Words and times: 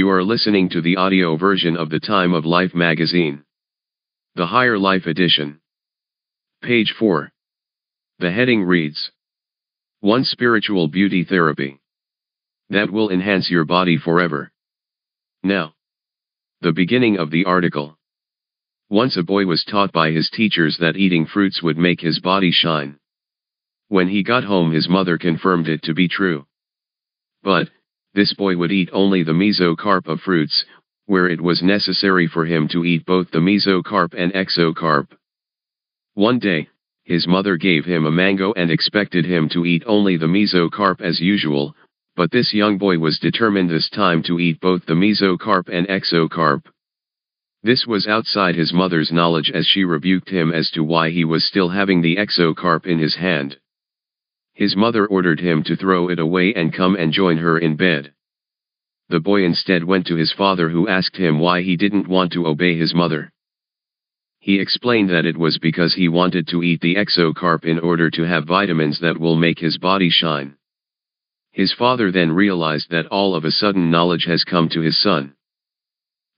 You 0.00 0.08
are 0.08 0.24
listening 0.24 0.70
to 0.70 0.80
the 0.80 0.96
audio 0.96 1.36
version 1.36 1.76
of 1.76 1.90
the 1.90 2.00
Time 2.00 2.32
of 2.32 2.46
Life 2.46 2.74
magazine. 2.74 3.44
The 4.34 4.46
Higher 4.46 4.78
Life 4.78 5.04
edition. 5.04 5.60
Page 6.62 6.94
4. 6.98 7.30
The 8.18 8.30
heading 8.30 8.62
reads 8.64 9.12
1 10.00 10.24
Spiritual 10.24 10.88
Beauty 10.88 11.22
Therapy. 11.24 11.82
That 12.70 12.90
will 12.90 13.10
enhance 13.10 13.50
your 13.50 13.66
body 13.66 13.98
forever. 13.98 14.50
Now. 15.42 15.74
The 16.62 16.72
beginning 16.72 17.18
of 17.18 17.30
the 17.30 17.44
article. 17.44 17.98
Once 18.88 19.18
a 19.18 19.22
boy 19.22 19.44
was 19.44 19.64
taught 19.64 19.92
by 19.92 20.12
his 20.12 20.30
teachers 20.30 20.78
that 20.78 20.96
eating 20.96 21.26
fruits 21.26 21.62
would 21.62 21.76
make 21.76 22.00
his 22.00 22.20
body 22.20 22.52
shine. 22.52 22.98
When 23.88 24.08
he 24.08 24.22
got 24.22 24.44
home 24.44 24.72
his 24.72 24.88
mother 24.88 25.18
confirmed 25.18 25.68
it 25.68 25.82
to 25.82 25.92
be 25.92 26.08
true. 26.08 26.46
But, 27.42 27.68
this 28.14 28.32
boy 28.34 28.56
would 28.56 28.72
eat 28.72 28.90
only 28.92 29.22
the 29.22 29.32
mesocarp 29.32 30.08
of 30.08 30.20
fruits, 30.20 30.64
where 31.06 31.28
it 31.28 31.40
was 31.40 31.62
necessary 31.62 32.26
for 32.26 32.44
him 32.44 32.68
to 32.68 32.84
eat 32.84 33.04
both 33.04 33.30
the 33.30 33.38
mesocarp 33.38 34.14
and 34.16 34.32
exocarp. 34.32 35.08
One 36.14 36.38
day, 36.38 36.68
his 37.04 37.26
mother 37.26 37.56
gave 37.56 37.84
him 37.84 38.06
a 38.06 38.10
mango 38.10 38.52
and 38.52 38.70
expected 38.70 39.24
him 39.24 39.48
to 39.50 39.64
eat 39.64 39.82
only 39.86 40.16
the 40.16 40.26
mesocarp 40.26 41.00
as 41.00 41.20
usual, 41.20 41.74
but 42.16 42.30
this 42.30 42.52
young 42.52 42.78
boy 42.78 42.98
was 42.98 43.18
determined 43.18 43.70
this 43.70 43.88
time 43.88 44.22
to 44.24 44.38
eat 44.38 44.60
both 44.60 44.86
the 44.86 44.94
mesocarp 44.94 45.68
and 45.68 45.88
exocarp. 45.88 46.62
This 47.62 47.86
was 47.86 48.06
outside 48.06 48.54
his 48.54 48.72
mother's 48.72 49.12
knowledge 49.12 49.50
as 49.50 49.66
she 49.66 49.84
rebuked 49.84 50.30
him 50.30 50.52
as 50.52 50.70
to 50.70 50.82
why 50.82 51.10
he 51.10 51.24
was 51.24 51.44
still 51.44 51.68
having 51.68 52.00
the 52.00 52.16
exocarp 52.16 52.86
in 52.86 52.98
his 52.98 53.14
hand. 53.14 53.58
His 54.60 54.76
mother 54.76 55.06
ordered 55.06 55.40
him 55.40 55.62
to 55.62 55.74
throw 55.74 56.10
it 56.10 56.18
away 56.18 56.52
and 56.52 56.70
come 56.70 56.94
and 56.94 57.14
join 57.14 57.38
her 57.38 57.58
in 57.58 57.76
bed. 57.76 58.12
The 59.08 59.18
boy 59.18 59.42
instead 59.42 59.84
went 59.84 60.06
to 60.08 60.16
his 60.16 60.32
father 60.32 60.68
who 60.68 60.86
asked 60.86 61.16
him 61.16 61.38
why 61.38 61.62
he 61.62 61.78
didn't 61.78 62.08
want 62.08 62.30
to 62.32 62.46
obey 62.46 62.76
his 62.76 62.92
mother. 62.94 63.32
He 64.38 64.60
explained 64.60 65.08
that 65.08 65.24
it 65.24 65.38
was 65.38 65.56
because 65.56 65.94
he 65.94 66.08
wanted 66.08 66.46
to 66.48 66.62
eat 66.62 66.82
the 66.82 66.96
exocarp 66.96 67.64
in 67.64 67.78
order 67.78 68.10
to 68.10 68.24
have 68.24 68.44
vitamins 68.44 69.00
that 69.00 69.18
will 69.18 69.34
make 69.34 69.58
his 69.58 69.78
body 69.78 70.10
shine. 70.10 70.56
His 71.52 71.72
father 71.72 72.12
then 72.12 72.30
realized 72.30 72.90
that 72.90 73.06
all 73.06 73.34
of 73.34 73.46
a 73.46 73.50
sudden 73.50 73.90
knowledge 73.90 74.26
has 74.26 74.44
come 74.44 74.68
to 74.68 74.82
his 74.82 74.98
son. 74.98 75.32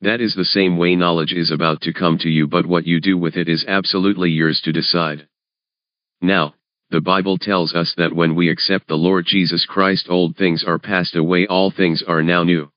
That 0.00 0.20
is 0.20 0.36
the 0.36 0.44
same 0.44 0.77
way 0.77 0.94
knowledge 0.94 1.32
is 1.32 1.50
about 1.50 1.80
to 1.80 1.92
come 1.92 2.19
to 2.19 2.30
you 2.30 2.47
but 2.47 2.66
what 2.66 2.86
you 2.86 3.00
do 3.00 3.19
with 3.19 3.36
it 3.36 3.48
is 3.48 3.64
absolutely 3.66 4.30
yours 4.30 4.60
to 4.60 4.70
decide. 4.70 5.27
Now, 6.20 6.54
the 6.92 7.00
Bible 7.00 7.38
tells 7.38 7.74
us 7.74 7.94
that 7.96 8.14
when 8.14 8.34
we 8.34 8.50
accept 8.50 8.86
the 8.86 8.98
Lord 8.98 9.24
Jesus 9.24 9.64
Christ 9.64 10.08
old 10.10 10.36
things 10.36 10.62
are 10.62 10.78
passed 10.78 11.16
away 11.16 11.46
all 11.46 11.70
things 11.70 12.02
are 12.06 12.22
now 12.22 12.44
new. 12.44 12.70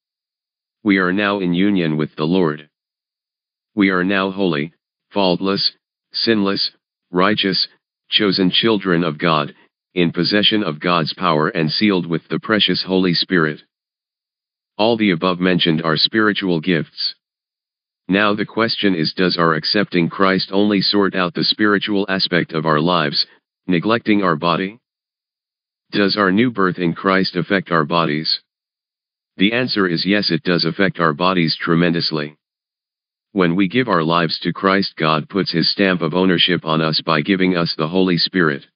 We 0.85 0.99
are 0.99 1.11
now 1.11 1.41
in 1.41 1.53
union 1.53 1.97
with 1.97 2.16
the 2.16 2.23
Lord. 2.23 2.69
We 3.75 3.89
are 3.89 4.05
now 4.05 4.31
holy, 4.31 4.73
faultless, 5.11 5.73
sinless, 6.13 6.71
righteous, 7.11 7.67
chosen 8.09 8.52
children 8.52 9.03
of 9.03 9.17
God, 9.17 9.53
in 9.93 10.13
possession 10.13 10.63
of 10.63 10.80
God's 10.80 11.13
power 11.13 11.49
and 11.49 11.69
sealed 11.69 12.05
with 12.05 12.25
the 12.30 12.39
precious 12.39 12.83
Holy 12.83 13.13
Spirit. 13.13 13.63
All 14.77 14.95
the 14.95 15.11
above 15.11 15.41
mentioned 15.41 15.81
are 15.81 15.97
spiritual 15.97 16.61
gifts. 16.61 17.16
Now 18.08 18.33
the 18.33 18.45
question 18.45 18.95
is 18.95 19.13
does 19.13 19.36
our 19.36 19.55
accepting 19.55 20.08
Christ 20.08 20.52
only 20.53 20.80
sort 20.80 21.16
out 21.16 21.33
the 21.33 21.43
spiritual 21.43 22.05
aspect 22.08 22.53
of 22.53 22.66
our 22.66 22.80
lives, 22.80 23.25
neglecting 23.67 24.23
our 24.23 24.35
body? 24.35 24.80
Does 25.91 26.17
our 26.17 26.31
new 26.31 26.52
birth 26.52 26.77
in 26.77 26.94
Christ 26.94 27.35
affect 27.35 27.71
our 27.71 27.83
bodies? 27.83 28.41
The 29.38 29.53
answer 29.53 29.88
is 29.88 30.05
yes 30.05 30.30
it 30.30 30.44
does 30.44 30.66
affect 30.66 30.99
our 30.99 31.13
bodies 31.13 31.58
tremendously. 31.59 32.38
When 33.31 33.55
we 33.55 33.67
give 33.67 33.89
our 33.89 34.03
lives 34.03 34.39
to 34.39 34.53
Christ 34.53 34.95
God 34.95 35.27
puts 35.30 35.52
his 35.52 35.70
stamp 35.70 36.02
of 36.02 36.14
ownership 36.14 36.64
on 36.64 36.80
us 36.80 37.02
by 37.02 37.21
giving 37.21 37.58
us 37.58 37.75
the 37.75 37.87
Holy 37.87 38.17
Spirit. 38.17 38.67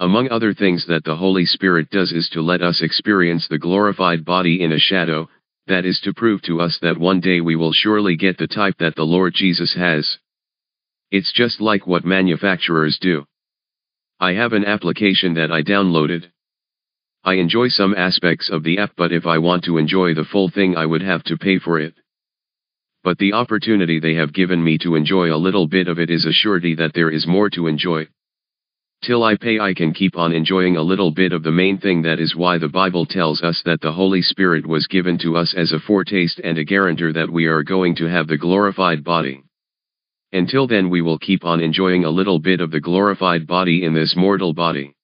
Among 0.00 0.30
other 0.30 0.54
things 0.54 0.86
that 0.86 1.04
the 1.04 1.16
Holy 1.16 1.44
Spirit 1.44 1.90
does 1.90 2.12
is 2.12 2.28
to 2.30 2.40
let 2.40 2.62
us 2.62 2.80
experience 2.80 3.46
the 3.46 3.58
glorified 3.58 4.24
body 4.24 4.62
in 4.62 4.72
a 4.72 4.78
shadow, 4.78 5.28
that 5.66 5.84
is 5.84 6.00
to 6.00 6.14
prove 6.14 6.42
to 6.42 6.60
us 6.60 6.78
that 6.78 6.98
one 6.98 7.20
day 7.20 7.40
we 7.40 7.56
will 7.56 7.72
surely 7.72 8.16
get 8.16 8.38
the 8.38 8.48
type 8.48 8.78
that 8.78 8.96
the 8.96 9.04
Lord 9.04 9.34
Jesus 9.34 9.74
has. 9.74 10.18
It's 11.10 11.30
just 11.30 11.60
like 11.60 11.86
what 11.86 12.04
manufacturers 12.04 12.98
do. 12.98 13.26
I 14.22 14.34
have 14.34 14.52
an 14.52 14.64
application 14.64 15.34
that 15.34 15.50
I 15.50 15.62
downloaded. 15.62 16.30
I 17.24 17.34
enjoy 17.34 17.66
some 17.66 17.92
aspects 17.92 18.50
of 18.50 18.62
the 18.62 18.78
app 18.78 18.92
but 18.96 19.10
if 19.10 19.26
I 19.26 19.38
want 19.38 19.64
to 19.64 19.78
enjoy 19.78 20.14
the 20.14 20.22
full 20.22 20.48
thing 20.48 20.76
I 20.76 20.86
would 20.86 21.02
have 21.02 21.24
to 21.24 21.36
pay 21.36 21.58
for 21.58 21.80
it. 21.80 21.94
But 23.02 23.18
the 23.18 23.32
opportunity 23.32 23.98
they 23.98 24.14
have 24.14 24.32
given 24.32 24.62
me 24.62 24.78
to 24.78 24.94
enjoy 24.94 25.34
a 25.34 25.42
little 25.46 25.66
bit 25.66 25.88
of 25.88 25.98
it 25.98 26.08
is 26.08 26.24
a 26.24 26.32
surety 26.32 26.76
that 26.76 26.94
there 26.94 27.10
is 27.10 27.26
more 27.26 27.50
to 27.50 27.66
enjoy. 27.66 28.06
Till 29.02 29.24
I 29.24 29.34
pay 29.34 29.58
I 29.58 29.74
can 29.74 29.92
keep 29.92 30.16
on 30.16 30.32
enjoying 30.32 30.76
a 30.76 30.82
little 30.82 31.10
bit 31.10 31.32
of 31.32 31.42
the 31.42 31.50
main 31.50 31.78
thing 31.78 32.02
that 32.02 32.20
is 32.20 32.36
why 32.36 32.58
the 32.58 32.68
Bible 32.68 33.06
tells 33.06 33.42
us 33.42 33.60
that 33.64 33.80
the 33.80 33.90
Holy 33.90 34.22
Spirit 34.22 34.64
was 34.64 34.86
given 34.86 35.18
to 35.18 35.36
us 35.36 35.52
as 35.52 35.72
a 35.72 35.80
foretaste 35.80 36.40
and 36.44 36.58
a 36.58 36.64
guarantor 36.64 37.12
that 37.12 37.28
we 37.28 37.46
are 37.46 37.64
going 37.64 37.96
to 37.96 38.08
have 38.08 38.28
the 38.28 38.38
glorified 38.38 39.02
body. 39.02 39.42
Until 40.34 40.66
then 40.66 40.88
we 40.88 41.02
will 41.02 41.18
keep 41.18 41.44
on 41.44 41.60
enjoying 41.60 42.04
a 42.04 42.10
little 42.10 42.38
bit 42.38 42.60
of 42.62 42.70
the 42.70 42.80
glorified 42.80 43.46
body 43.46 43.84
in 43.84 43.92
this 43.92 44.16
mortal 44.16 44.54
body. 44.54 44.94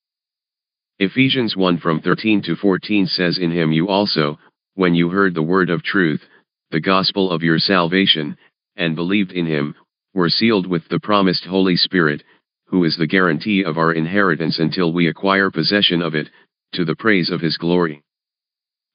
Ephesians 0.98 1.54
1 1.54 1.78
from 1.78 2.00
13 2.00 2.40
to 2.42 2.56
14 2.56 3.06
says 3.06 3.36
in 3.36 3.50
him 3.50 3.70
you 3.70 3.88
also, 3.88 4.38
when 4.74 4.94
you 4.94 5.10
heard 5.10 5.34
the 5.34 5.42
word 5.42 5.68
of 5.68 5.82
truth, 5.82 6.26
the 6.70 6.80
gospel 6.80 7.30
of 7.30 7.42
your 7.42 7.58
salvation, 7.58 8.38
and 8.76 8.96
believed 8.96 9.32
in 9.32 9.44
him, 9.44 9.74
were 10.14 10.30
sealed 10.30 10.66
with 10.66 10.88
the 10.88 10.98
promised 10.98 11.44
Holy 11.44 11.76
Spirit, 11.76 12.24
who 12.64 12.84
is 12.84 12.96
the 12.96 13.06
guarantee 13.06 13.62
of 13.62 13.76
our 13.76 13.92
inheritance 13.92 14.58
until 14.58 14.92
we 14.92 15.08
acquire 15.08 15.50
possession 15.50 16.00
of 16.00 16.14
it, 16.14 16.30
to 16.72 16.86
the 16.86 16.96
praise 16.96 17.30
of 17.30 17.40
his 17.40 17.58
glory. 17.58 18.02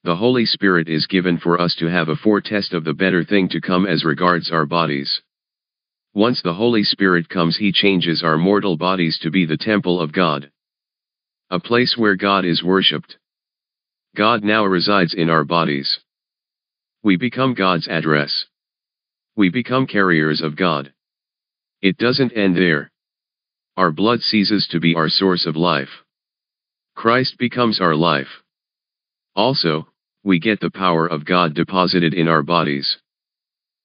The 0.02 0.16
Holy 0.16 0.46
Spirit 0.46 0.88
is 0.88 1.06
given 1.06 1.38
for 1.38 1.60
us 1.60 1.76
to 1.76 1.86
have 1.86 2.08
a 2.08 2.16
foretest 2.16 2.74
of 2.74 2.82
the 2.82 2.92
better 2.92 3.22
thing 3.22 3.48
to 3.50 3.60
come 3.60 3.86
as 3.86 4.04
regards 4.04 4.50
our 4.50 4.66
bodies. 4.66 5.22
Once 6.14 6.40
the 6.42 6.54
Holy 6.54 6.84
Spirit 6.84 7.28
comes 7.28 7.56
he 7.56 7.72
changes 7.72 8.22
our 8.22 8.38
mortal 8.38 8.76
bodies 8.76 9.18
to 9.18 9.32
be 9.32 9.44
the 9.44 9.56
temple 9.56 10.00
of 10.00 10.12
God. 10.12 10.48
A 11.50 11.58
place 11.58 11.96
where 11.96 12.14
God 12.14 12.44
is 12.44 12.62
worshipped. 12.62 13.18
God 14.14 14.44
now 14.44 14.64
resides 14.64 15.12
in 15.12 15.28
our 15.28 15.42
bodies. 15.42 15.98
We 17.02 17.16
become 17.16 17.54
God's 17.54 17.88
address. 17.88 18.46
We 19.34 19.48
become 19.48 19.88
carriers 19.88 20.40
of 20.40 20.54
God. 20.54 20.92
It 21.82 21.98
doesn't 21.98 22.36
end 22.36 22.56
there. 22.56 22.92
Our 23.76 23.90
blood 23.90 24.22
ceases 24.22 24.68
to 24.70 24.78
be 24.78 24.94
our 24.94 25.08
source 25.08 25.46
of 25.46 25.56
life. 25.56 26.04
Christ 26.94 27.38
becomes 27.38 27.80
our 27.80 27.96
life. 27.96 28.42
Also, 29.34 29.88
we 30.22 30.38
get 30.38 30.60
the 30.60 30.70
power 30.70 31.08
of 31.08 31.24
God 31.24 31.54
deposited 31.54 32.14
in 32.14 32.28
our 32.28 32.44
bodies. 32.44 32.98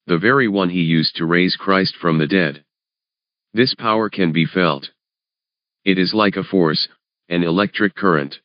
The 0.09 0.17
very 0.17 0.47
one 0.47 0.71
he 0.71 0.81
used 0.81 1.17
to 1.17 1.27
raise 1.27 1.55
Christ 1.55 1.95
from 1.95 2.17
the 2.17 2.25
dead. 2.25 2.65
This 3.53 3.75
power 3.75 4.09
can 4.09 4.31
be 4.31 4.43
felt. 4.43 4.89
It 5.85 5.99
is 5.99 6.15
like 6.15 6.35
a 6.35 6.43
force, 6.43 6.87
an 7.29 7.43
electric 7.43 7.93
current. 7.93 8.39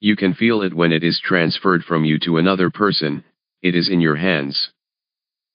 You 0.00 0.16
can 0.16 0.34
feel 0.34 0.60
it 0.60 0.74
when 0.74 0.92
it 0.92 1.02
is 1.02 1.18
transferred 1.18 1.82
from 1.82 2.04
you 2.04 2.18
to 2.18 2.36
another 2.36 2.68
person, 2.68 3.24
it 3.62 3.74
is 3.74 3.88
in 3.88 4.02
your 4.02 4.16
hands. 4.16 4.70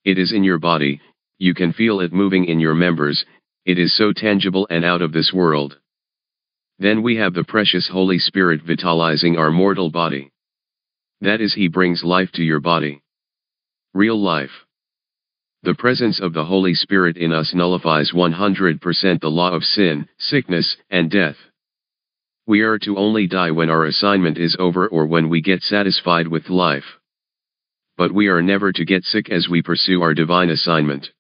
It 0.04 0.18
is 0.18 0.32
in 0.32 0.44
your 0.44 0.58
body, 0.58 1.00
you 1.38 1.54
can 1.54 1.72
feel 1.72 2.00
it 2.00 2.12
moving 2.12 2.46
in 2.46 2.60
your 2.60 2.74
members, 2.74 3.24
it 3.64 3.78
is 3.78 3.96
so 3.96 4.14
tangible 4.14 4.66
and 4.72 4.84
out 4.84 5.04
of 5.04 5.12
this 5.14 5.32
world. 5.32 5.78
Then 6.80 7.04
we 7.04 7.18
have 7.18 7.36
the 7.36 7.44
precious 7.44 7.88
Holy 7.88 8.18
Spirit 8.18 8.64
vitalizing 8.64 9.38
our 9.38 9.52
mortal 9.52 9.92
body. 9.92 10.32
That 11.20 11.42
is 11.42 11.54
He 11.54 11.68
brings 11.68 12.04
life 12.04 12.32
to 12.32 12.44
your 12.44 12.60
body. 12.60 13.04
Real 13.94 14.20
life. 14.20 14.66
The 15.64 15.76
presence 15.76 16.20
of 16.20 16.34
the 16.34 16.46
Holy 16.46 16.74
Spirit 16.74 17.18
in 17.18 17.32
us 17.32 17.54
nullifies 17.54 18.14
100% 18.14 19.22
the 19.22 19.30
law 19.30 19.52
of 19.52 19.64
sin, 19.64 20.08
sickness, 20.18 20.76
and 20.90 21.12
death. 21.12 21.38
We 22.48 22.62
are 22.62 22.80
to 22.80 22.98
only 22.98 23.28
die 23.28 23.52
when 23.52 23.70
our 23.70 23.86
assignment 23.86 24.40
is 24.40 24.56
over 24.58 24.88
or 24.88 25.06
when 25.06 25.30
we 25.30 25.40
get 25.40 25.62
satisfied 25.62 26.28
with 26.28 26.50
life. 26.50 26.98
But 27.96 28.12
we 28.12 28.28
are 28.28 28.42
never 28.42 28.72
to 28.72 28.86
get 28.86 29.04
sick 29.04 29.30
as 29.30 29.48
we 29.48 29.62
pursue 29.62 30.02
our 30.02 30.16
divine 30.16 30.50
assignment. 30.50 31.12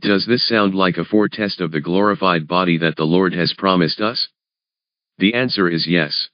Does 0.00 0.26
this 0.26 0.46
sound 0.46 0.76
like 0.76 0.98
a 0.98 1.04
foretest 1.04 1.60
of 1.60 1.72
the 1.72 1.80
glorified 1.80 2.46
body 2.46 2.78
that 2.78 2.94
the 2.94 3.04
Lord 3.04 3.34
has 3.34 3.52
promised 3.54 4.00
us? 4.00 4.28
The 5.18 5.34
answer 5.34 5.68
is 5.68 5.88
yes. 5.88 6.28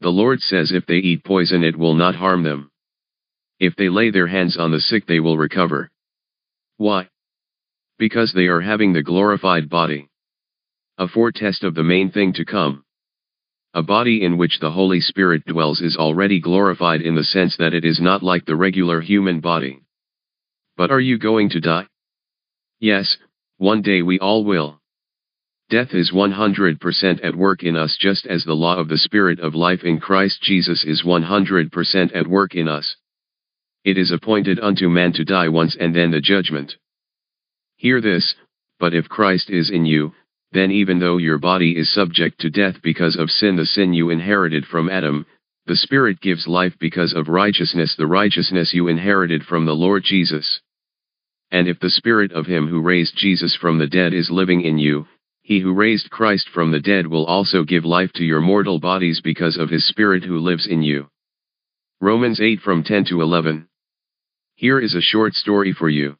The 0.00 0.10
Lord 0.10 0.40
says 0.42 0.70
if 0.70 0.86
they 0.86 0.98
eat 0.98 1.24
poison 1.24 1.64
it 1.64 1.76
will 1.76 1.94
not 1.94 2.14
harm 2.14 2.44
them. 2.44 2.70
If 3.58 3.74
they 3.74 3.88
lay 3.88 4.10
their 4.10 4.28
hands 4.28 4.56
on 4.56 4.70
the 4.70 4.80
sick 4.80 5.06
they 5.06 5.18
will 5.18 5.36
recover. 5.36 5.90
Why? 6.80 7.10
Because 7.98 8.32
they 8.32 8.46
are 8.46 8.62
having 8.62 8.94
the 8.94 9.02
glorified 9.02 9.68
body. 9.68 10.08
A 10.96 11.08
foretest 11.08 11.62
of 11.62 11.74
the 11.74 11.84
main 11.84 12.10
thing 12.10 12.32
to 12.32 12.46
come. 12.46 12.84
A 13.74 13.82
body 13.82 14.24
in 14.24 14.38
which 14.38 14.60
the 14.60 14.70
Holy 14.70 15.02
Spirit 15.02 15.44
dwells 15.44 15.82
is 15.82 15.98
already 15.98 16.40
glorified 16.40 17.02
in 17.02 17.14
the 17.14 17.22
sense 17.22 17.54
that 17.58 17.74
it 17.74 17.84
is 17.84 18.00
not 18.00 18.22
like 18.22 18.46
the 18.46 18.56
regular 18.56 19.02
human 19.02 19.40
body. 19.40 19.82
But 20.78 20.90
are 20.90 21.02
you 21.02 21.18
going 21.18 21.50
to 21.50 21.60
die? 21.60 21.86
Yes, 22.78 23.18
one 23.58 23.82
day 23.82 24.00
we 24.00 24.18
all 24.18 24.42
will. 24.46 24.80
Death 25.68 25.92
is 25.92 26.12
100% 26.12 27.22
at 27.22 27.36
work 27.36 27.62
in 27.62 27.76
us 27.76 27.98
just 28.00 28.24
as 28.24 28.44
the 28.44 28.54
law 28.54 28.78
of 28.78 28.88
the 28.88 28.96
Spirit 28.96 29.38
of 29.40 29.54
life 29.54 29.84
in 29.84 30.00
Christ 30.00 30.40
Jesus 30.40 30.82
is 30.84 31.02
100% 31.02 32.16
at 32.16 32.26
work 32.26 32.54
in 32.54 32.68
us. 32.68 32.96
It 33.84 33.96
is 33.96 34.10
appointed 34.10 34.60
unto 34.60 34.88
man 34.88 35.12
to 35.14 35.24
die 35.24 35.48
once 35.48 35.74
and 35.74 35.94
then 35.94 36.10
the 36.10 36.20
judgment. 36.20 36.76
Hear 37.76 38.00
this, 38.02 38.34
but 38.78 38.92
if 38.92 39.08
Christ 39.08 39.48
is 39.48 39.70
in 39.70 39.86
you, 39.86 40.12
then 40.52 40.70
even 40.70 40.98
though 40.98 41.16
your 41.16 41.38
body 41.38 41.78
is 41.78 41.88
subject 41.90 42.40
to 42.40 42.50
death 42.50 42.82
because 42.82 43.16
of 43.16 43.30
sin 43.30 43.56
the 43.56 43.64
sin 43.64 43.94
you 43.94 44.10
inherited 44.10 44.66
from 44.66 44.90
Adam, 44.90 45.24
the 45.66 45.76
Spirit 45.76 46.20
gives 46.20 46.46
life 46.46 46.76
because 46.78 47.14
of 47.14 47.28
righteousness 47.28 47.94
the 47.96 48.06
righteousness 48.06 48.74
you 48.74 48.88
inherited 48.88 49.44
from 49.44 49.64
the 49.64 49.74
Lord 49.74 50.04
Jesus. 50.04 50.60
And 51.50 51.66
if 51.66 51.80
the 51.80 51.88
Spirit 51.88 52.32
of 52.32 52.46
him 52.46 52.68
who 52.68 52.82
raised 52.82 53.16
Jesus 53.16 53.54
from 53.54 53.78
the 53.78 53.86
dead 53.86 54.12
is 54.12 54.30
living 54.30 54.60
in 54.60 54.76
you, 54.76 55.06
he 55.42 55.60
who 55.60 55.72
raised 55.72 56.10
Christ 56.10 56.50
from 56.50 56.70
the 56.70 56.80
dead 56.80 57.06
will 57.06 57.24
also 57.24 57.64
give 57.64 57.86
life 57.86 58.12
to 58.14 58.24
your 58.24 58.42
mortal 58.42 58.78
bodies 58.78 59.22
because 59.22 59.56
of 59.56 59.70
his 59.70 59.86
Spirit 59.86 60.24
who 60.24 60.38
lives 60.38 60.66
in 60.66 60.82
you. 60.82 61.08
Romans 62.00 62.40
8 62.40 62.60
from 62.60 62.82
10 62.82 63.06
to 63.06 63.22
11. 63.22 63.66
Here 64.60 64.78
is 64.78 64.94
a 64.94 65.00
short 65.00 65.32
story 65.34 65.72
for 65.72 65.88
you. 65.88 66.18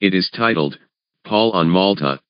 It 0.00 0.12
is 0.12 0.28
titled, 0.28 0.76
Paul 1.22 1.52
on 1.52 1.70
Malta, 1.70 2.20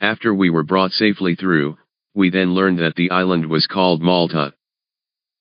after 0.00 0.34
we 0.34 0.50
were 0.50 0.62
brought 0.62 0.92
safely 0.92 1.34
through, 1.34 1.78
we 2.12 2.28
then 2.28 2.52
learned 2.52 2.78
that 2.80 2.96
the 2.96 3.10
island 3.10 3.46
was 3.46 3.66
called 3.66 4.02
Malta. 4.02 4.52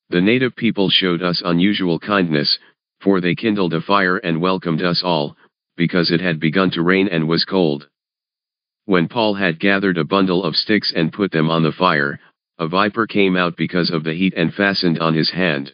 The 0.08 0.22
native 0.22 0.56
people 0.56 0.90
showed 0.90 1.22
us 1.22 1.42
unusual 1.44 2.00
kindness, 2.00 2.58
for 3.02 3.20
they 3.20 3.36
kindled 3.36 3.74
a 3.74 3.82
fire 3.82 4.16
and 4.16 4.40
welcomed 4.40 4.82
us 4.82 5.04
all, 5.04 5.36
because 5.76 6.10
it 6.10 6.22
had 6.22 6.40
begun 6.40 6.72
to 6.72 6.82
rain 6.82 7.10
and 7.10 7.28
was 7.28 7.44
cold. 7.44 7.90
When 8.86 9.10
Paul 9.10 9.34
had 9.34 9.60
gathered 9.60 9.98
a 9.98 10.06
bundle 10.06 10.42
of 10.42 10.56
sticks 10.56 10.94
and 10.94 11.12
put 11.12 11.34
them 11.34 11.50
on 11.50 11.64
the 11.64 11.74
fire, 11.74 12.18
a 12.60 12.68
viper 12.70 13.08
came 13.08 13.36
out 13.36 13.58
because 13.58 13.90
of 13.90 14.06
the 14.06 14.14
heat 14.14 14.36
and 14.38 14.54
fastened 14.54 15.00
on 15.00 15.14
his 15.14 15.32
hand. 15.32 15.74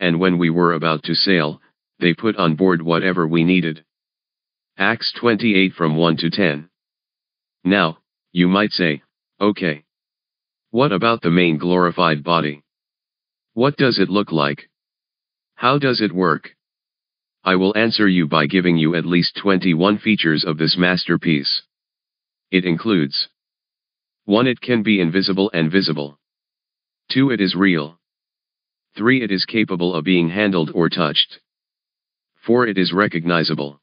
and 0.00 0.18
when 0.18 0.38
we 0.38 0.50
were 0.50 0.72
about 0.72 1.02
to 1.04 1.14
sail, 1.14 1.60
they 2.00 2.14
put 2.14 2.36
on 2.36 2.56
board 2.56 2.80
whatever 2.80 3.28
we 3.28 3.44
needed. 3.44 3.84
Acts 4.78 5.12
28 5.20 5.74
from 5.74 5.96
1 5.96 6.16
to 6.16 6.30
10. 6.30 6.70
Now, 7.64 7.98
you 8.32 8.48
might 8.48 8.72
say, 8.72 9.02
okay. 9.40 9.84
What 10.70 10.92
about 10.92 11.20
the 11.20 11.30
main 11.30 11.58
glorified 11.58 12.24
body? 12.24 12.62
What 13.52 13.76
does 13.76 13.98
it 13.98 14.08
look 14.08 14.32
like? 14.32 14.70
How 15.54 15.78
does 15.78 16.00
it 16.00 16.12
work? 16.12 16.56
I 17.44 17.56
will 17.56 17.76
answer 17.76 18.08
you 18.08 18.26
by 18.26 18.46
giving 18.46 18.78
you 18.78 18.94
at 18.94 19.04
least 19.04 19.36
21 19.42 19.98
features 19.98 20.44
of 20.44 20.56
this 20.56 20.78
masterpiece. 20.78 21.62
It 22.50 22.64
includes 22.64 23.28
1. 24.24 24.46
It 24.46 24.62
can 24.62 24.82
be 24.82 25.00
invisible 25.00 25.50
and 25.52 25.70
visible. 25.70 26.18
2. 27.10 27.30
It 27.30 27.40
is 27.42 27.54
real. 27.54 27.99
3. 28.96 29.22
It 29.22 29.30
is 29.30 29.44
capable 29.44 29.94
of 29.94 30.04
being 30.04 30.28
handled 30.28 30.72
or 30.74 30.88
touched. 30.88 31.40
4. 32.42 32.66
It 32.66 32.78
is 32.78 32.92
recognizable. 32.92 33.80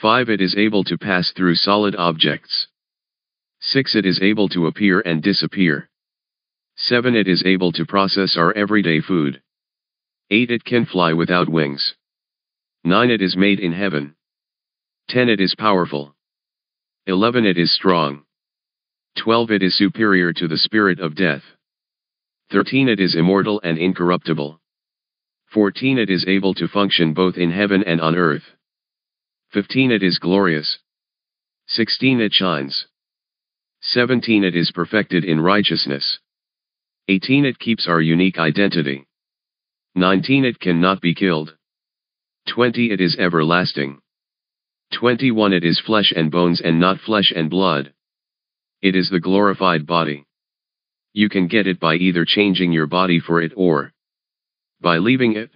5. 0.00 0.28
It 0.28 0.40
is 0.40 0.54
able 0.56 0.84
to 0.84 0.98
pass 0.98 1.32
through 1.32 1.54
solid 1.54 1.96
objects. 1.96 2.68
6. 3.60 3.94
It 3.94 4.04
is 4.04 4.20
able 4.20 4.48
to 4.50 4.66
appear 4.66 5.00
and 5.00 5.22
disappear. 5.22 5.88
7. 6.76 7.14
It 7.14 7.28
is 7.28 7.44
able 7.46 7.72
to 7.72 7.86
process 7.86 8.36
our 8.36 8.52
everyday 8.54 9.00
food. 9.00 9.40
8. 10.30 10.50
It 10.50 10.64
can 10.64 10.84
fly 10.84 11.12
without 11.12 11.48
wings. 11.48 11.94
9. 12.84 13.10
It 13.10 13.22
is 13.22 13.36
made 13.36 13.60
in 13.60 13.72
heaven. 13.72 14.14
10. 15.08 15.28
It 15.28 15.40
is 15.40 15.54
powerful. 15.54 16.14
11. 17.06 17.46
It 17.46 17.58
is 17.58 17.72
strong. 17.72 18.24
12. 19.18 19.52
It 19.52 19.62
is 19.62 19.76
superior 19.76 20.32
to 20.32 20.48
the 20.48 20.58
spirit 20.58 20.98
of 20.98 21.14
death. 21.14 21.42
13. 22.52 22.86
It 22.90 23.00
is 23.00 23.14
immortal 23.14 23.62
and 23.64 23.78
incorruptible. 23.78 24.60
14. 25.54 25.96
It 25.96 26.10
is 26.10 26.26
able 26.26 26.52
to 26.52 26.68
function 26.68 27.14
both 27.14 27.38
in 27.38 27.50
heaven 27.50 27.82
and 27.84 27.98
on 27.98 28.14
earth. 28.14 28.44
15 29.52 29.90
It 29.90 30.02
is 30.02 30.18
glorious. 30.18 30.78
16 31.68 32.20
It 32.20 32.34
shines. 32.34 32.86
17 33.80 34.44
It 34.44 34.54
is 34.54 34.70
perfected 34.70 35.24
in 35.24 35.40
righteousness. 35.40 36.18
18 37.08 37.46
It 37.46 37.58
keeps 37.58 37.88
our 37.88 38.02
unique 38.02 38.38
identity. 38.38 39.06
19 39.94 40.44
It 40.44 40.60
cannot 40.60 41.00
be 41.00 41.14
killed. 41.14 41.56
20 42.48 42.90
It 42.90 43.00
is 43.00 43.16
everlasting. 43.16 43.98
21 44.92 45.54
It 45.54 45.64
is 45.64 45.80
flesh 45.80 46.12
and 46.14 46.30
bones 46.30 46.60
and 46.60 46.78
not 46.78 47.00
flesh 47.00 47.32
and 47.34 47.48
blood. 47.48 47.94
It 48.82 48.94
is 48.94 49.08
the 49.08 49.20
glorified 49.20 49.86
body. 49.86 50.26
You 51.12 51.28
can 51.28 51.46
get 51.46 51.66
it 51.66 51.78
by 51.78 51.96
either 51.96 52.24
changing 52.24 52.72
your 52.72 52.86
body 52.86 53.20
for 53.20 53.42
it 53.42 53.52
or 53.54 53.92
by 54.80 54.98
leaving 54.98 55.36
it. 55.36 55.50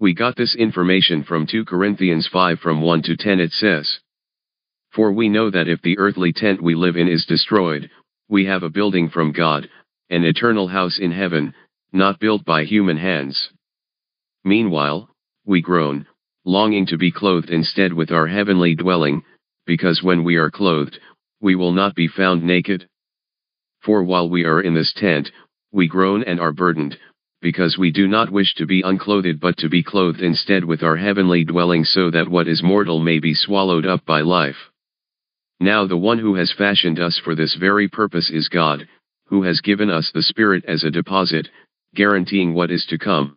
We 0.00 0.14
got 0.14 0.36
this 0.36 0.54
information 0.54 1.22
from 1.22 1.46
2 1.46 1.64
Corinthians 1.66 2.26
5 2.26 2.60
from 2.60 2.80
1 2.80 3.02
to 3.02 3.16
10 3.16 3.40
it 3.40 3.52
says. 3.52 4.00
For 4.90 5.12
we 5.12 5.28
know 5.28 5.50
that 5.50 5.68
if 5.68 5.82
the 5.82 5.98
earthly 5.98 6.32
tent 6.32 6.62
we 6.62 6.74
live 6.74 6.96
in 6.96 7.08
is 7.08 7.26
destroyed, 7.26 7.90
we 8.28 8.46
have 8.46 8.62
a 8.62 8.70
building 8.70 9.10
from 9.10 9.32
God, 9.32 9.68
an 10.10 10.24
eternal 10.24 10.68
house 10.68 10.98
in 10.98 11.12
heaven, 11.12 11.54
not 11.92 12.18
built 12.18 12.44
by 12.44 12.64
human 12.64 12.96
hands. 12.96 13.50
Meanwhile, 14.44 15.10
we 15.44 15.60
groan, 15.60 16.06
longing 16.44 16.86
to 16.86 16.96
be 16.96 17.10
clothed 17.10 17.50
instead 17.50 17.92
with 17.92 18.10
our 18.10 18.26
heavenly 18.26 18.74
dwelling, 18.74 19.22
because 19.66 20.02
when 20.02 20.24
we 20.24 20.36
are 20.36 20.50
clothed, 20.50 20.98
we 21.40 21.54
will 21.54 21.72
not 21.72 21.94
be 21.94 22.08
found 22.08 22.42
naked. 22.42 22.88
For 23.84 24.02
while 24.02 24.30
we 24.30 24.44
are 24.44 24.62
in 24.62 24.72
this 24.72 24.94
tent, 24.94 25.30
we 25.70 25.86
groan 25.86 26.24
and 26.24 26.40
are 26.40 26.52
burdened, 26.52 26.98
because 27.42 27.76
we 27.76 27.90
do 27.90 28.08
not 28.08 28.30
wish 28.30 28.54
to 28.54 28.64
be 28.64 28.80
unclothed 28.80 29.38
but 29.40 29.58
to 29.58 29.68
be 29.68 29.82
clothed 29.82 30.22
instead 30.22 30.64
with 30.64 30.82
our 30.82 30.96
heavenly 30.96 31.44
dwelling 31.44 31.84
so 31.84 32.10
that 32.10 32.26
what 32.26 32.48
is 32.48 32.62
mortal 32.62 32.98
may 32.98 33.18
be 33.18 33.34
swallowed 33.34 33.84
up 33.84 34.02
by 34.06 34.22
life. 34.22 34.56
Now 35.60 35.86
the 35.86 35.98
one 35.98 36.18
who 36.18 36.34
has 36.36 36.50
fashioned 36.50 36.98
us 36.98 37.18
for 37.18 37.34
this 37.34 37.56
very 37.56 37.86
purpose 37.86 38.30
is 38.30 38.48
God, 38.48 38.88
who 39.26 39.42
has 39.42 39.60
given 39.60 39.90
us 39.90 40.10
the 40.10 40.22
Spirit 40.22 40.64
as 40.64 40.82
a 40.82 40.90
deposit, 40.90 41.50
guaranteeing 41.94 42.54
what 42.54 42.70
is 42.70 42.86
to 42.86 42.96
come. 42.96 43.36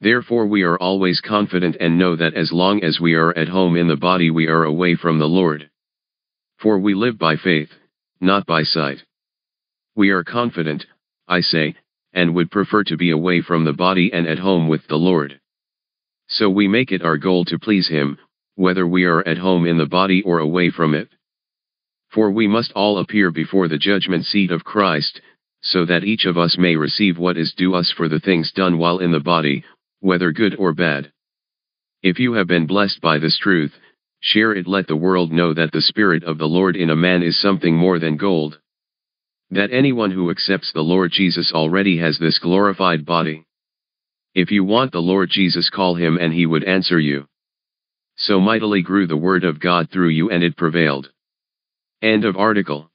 Therefore 0.00 0.46
we 0.46 0.62
are 0.62 0.78
always 0.78 1.20
confident 1.20 1.76
and 1.80 1.98
know 1.98 2.14
that 2.14 2.34
as 2.34 2.52
long 2.52 2.84
as 2.84 3.00
we 3.00 3.14
are 3.14 3.36
at 3.36 3.48
home 3.48 3.76
in 3.76 3.88
the 3.88 3.96
body 3.96 4.30
we 4.30 4.46
are 4.46 4.62
away 4.62 4.94
from 4.94 5.18
the 5.18 5.28
Lord. 5.28 5.68
For 6.58 6.78
we 6.78 6.94
live 6.94 7.18
by 7.18 7.34
faith, 7.34 7.70
not 8.20 8.46
by 8.46 8.62
sight. 8.62 9.02
We 9.98 10.10
are 10.10 10.22
confident, 10.22 10.86
I 11.26 11.40
say, 11.40 11.74
and 12.12 12.32
would 12.36 12.52
prefer 12.52 12.84
to 12.84 12.96
be 12.96 13.10
away 13.10 13.40
from 13.40 13.64
the 13.64 13.72
body 13.72 14.12
and 14.12 14.28
at 14.28 14.38
home 14.38 14.68
with 14.68 14.86
the 14.86 14.96
Lord. 14.96 15.40
So 16.28 16.48
we 16.48 16.68
make 16.68 16.92
it 16.92 17.02
our 17.02 17.16
goal 17.16 17.44
to 17.46 17.58
please 17.58 17.88
Him, 17.88 18.16
whether 18.54 18.86
we 18.86 19.06
are 19.06 19.26
at 19.26 19.38
home 19.38 19.66
in 19.66 19.76
the 19.76 19.86
body 19.86 20.22
or 20.22 20.38
away 20.38 20.70
from 20.70 20.94
it. 20.94 21.08
For 22.10 22.30
we 22.30 22.46
must 22.46 22.70
all 22.76 22.98
appear 22.98 23.32
before 23.32 23.66
the 23.66 23.76
judgment 23.76 24.24
seat 24.24 24.52
of 24.52 24.62
Christ, 24.62 25.20
so 25.62 25.84
that 25.86 26.04
each 26.04 26.26
of 26.26 26.38
us 26.38 26.56
may 26.56 26.76
receive 26.76 27.18
what 27.18 27.36
is 27.36 27.52
due 27.54 27.74
us 27.74 27.90
for 27.90 28.06
the 28.08 28.20
things 28.20 28.52
done 28.52 28.78
while 28.78 29.00
in 29.00 29.10
the 29.10 29.18
body, 29.18 29.64
whether 29.98 30.30
good 30.30 30.54
or 30.60 30.72
bad. 30.72 31.10
If 32.04 32.20
you 32.20 32.34
have 32.34 32.46
been 32.46 32.68
blessed 32.68 33.00
by 33.00 33.18
this 33.18 33.36
truth, 33.36 33.76
share 34.20 34.52
it 34.52 34.68
let 34.68 34.86
the 34.86 34.94
world 34.94 35.32
know 35.32 35.52
that 35.54 35.72
the 35.72 35.82
Spirit 35.82 36.22
of 36.22 36.38
the 36.38 36.46
Lord 36.46 36.76
in 36.76 36.90
a 36.90 36.94
man 36.94 37.24
is 37.24 37.36
something 37.40 37.74
more 37.74 37.98
than 37.98 38.16
gold. 38.16 38.60
That 39.50 39.72
anyone 39.72 40.10
who 40.10 40.30
accepts 40.30 40.72
the 40.72 40.82
Lord 40.82 41.10
Jesus 41.10 41.52
already 41.52 41.96
has 41.98 42.18
this 42.18 42.38
glorified 42.38 43.06
body. 43.06 43.46
If 44.34 44.50
you 44.50 44.62
want 44.62 44.92
the 44.92 45.00
Lord 45.00 45.30
Jesus 45.30 45.70
call 45.70 45.94
him 45.94 46.18
and 46.20 46.34
he 46.34 46.44
would 46.44 46.64
answer 46.64 47.00
you. 47.00 47.26
So 48.16 48.40
mightily 48.40 48.82
grew 48.82 49.06
the 49.06 49.16
word 49.16 49.44
of 49.44 49.58
God 49.58 49.90
through 49.90 50.10
you 50.10 50.30
and 50.30 50.42
it 50.42 50.56
prevailed. 50.56 51.10
End 52.02 52.24
of 52.24 52.36
article. 52.36 52.87